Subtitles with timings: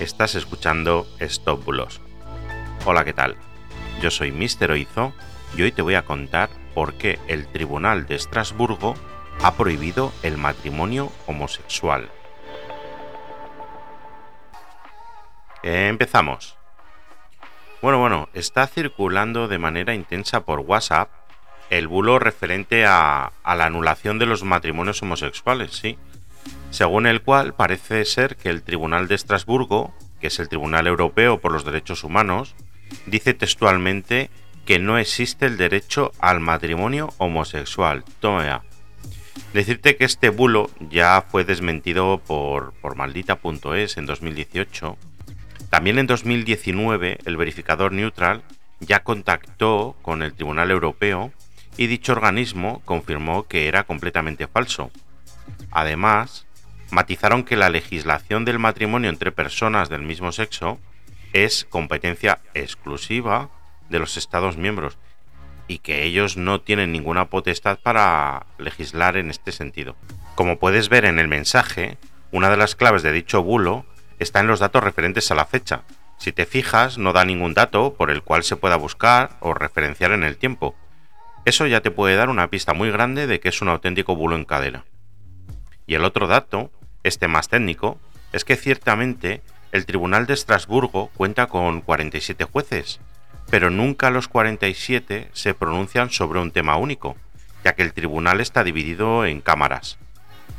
[0.00, 2.00] Estás escuchando Stop Bulos.
[2.86, 3.36] Hola, ¿qué tal?
[4.00, 5.12] Yo soy Mister Oizo
[5.54, 8.94] y hoy te voy a contar por qué el Tribunal de Estrasburgo
[9.42, 12.08] ha prohibido el matrimonio homosexual.
[15.62, 16.56] Empezamos.
[17.82, 21.10] Bueno, bueno, está circulando de manera intensa por WhatsApp
[21.68, 25.98] el bulo referente a, la anulación de los matrimonios homosexuales, sí.
[26.70, 31.40] Según el cual parece ser que el Tribunal de Estrasburgo, que es el Tribunal Europeo
[31.40, 32.54] por los Derechos Humanos,
[33.06, 34.30] dice textualmente
[34.64, 38.04] que no existe el derecho al matrimonio homosexual.
[38.20, 38.62] Toma
[39.52, 44.96] Decirte que este bulo ya fue desmentido por, por maldita.es en 2018.
[45.70, 48.42] También en 2019 el verificador neutral
[48.78, 51.32] ya contactó con el Tribunal Europeo
[51.76, 54.90] y dicho organismo confirmó que era completamente falso.
[55.70, 56.46] Además,
[56.90, 60.78] matizaron que la legislación del matrimonio entre personas del mismo sexo
[61.32, 63.50] es competencia exclusiva
[63.88, 64.98] de los Estados miembros
[65.68, 69.94] y que ellos no tienen ninguna potestad para legislar en este sentido.
[70.34, 71.96] Como puedes ver en el mensaje,
[72.32, 73.84] una de las claves de dicho bulo
[74.18, 75.82] está en los datos referentes a la fecha.
[76.18, 80.10] Si te fijas, no da ningún dato por el cual se pueda buscar o referenciar
[80.10, 80.74] en el tiempo.
[81.44, 84.36] Eso ya te puede dar una pista muy grande de que es un auténtico bulo
[84.36, 84.84] en cadena.
[85.90, 86.70] Y el otro dato,
[87.02, 87.98] este más técnico,
[88.32, 93.00] es que ciertamente el Tribunal de Estrasburgo cuenta con 47 jueces,
[93.50, 97.16] pero nunca los 47 se pronuncian sobre un tema único,
[97.64, 99.98] ya que el tribunal está dividido en cámaras.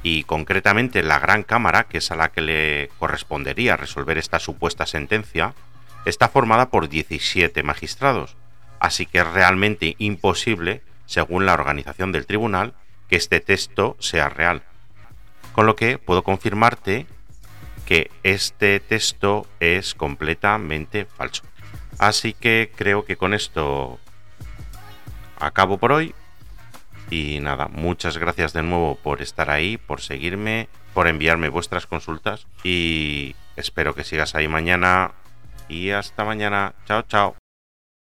[0.03, 4.85] Y concretamente la Gran Cámara, que es a la que le correspondería resolver esta supuesta
[4.85, 5.53] sentencia,
[6.03, 8.35] está formada por 17 magistrados,
[8.81, 12.73] así que es realmente imposible, según la organización del tribunal,
[13.07, 14.63] que este texto sea real.
[15.53, 17.05] Con lo que puedo confirmarte
[17.85, 21.43] que este texto es completamente falso.
[21.99, 23.99] Así que creo que con esto
[25.39, 26.15] acabo por hoy.
[27.09, 32.47] Y nada, muchas gracias de nuevo por estar ahí, por seguirme, por enviarme vuestras consultas.
[32.63, 35.11] Y espero que sigas ahí mañana.
[35.67, 36.73] Y hasta mañana.
[36.85, 37.40] Chao, chao.